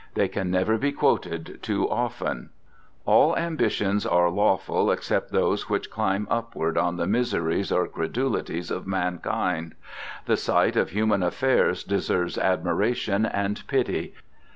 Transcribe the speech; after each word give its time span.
They 0.15 0.27
can 0.27 0.49
never 0.49 0.79
be 0.79 0.91
quoted 0.93 1.59
too 1.61 1.87
often: 1.87 2.49
"All 3.05 3.37
ambitions 3.37 4.03
are 4.03 4.31
lawful 4.31 4.89
except 4.89 5.31
those 5.31 5.69
which 5.69 5.91
climb 5.91 6.27
upward 6.27 6.75
on 6.75 6.97
the 6.97 7.05
miseries 7.05 7.71
or 7.71 7.87
credulities 7.87 8.71
of 8.71 8.87
mankind.... 8.87 9.75
The 10.25 10.37
sight 10.37 10.75
of 10.75 10.89
human 10.89 11.21
affairs 11.21 11.83
deserves 11.83 12.39
admiration 12.39 13.27
and 13.27 13.61
pity. 13.67 14.15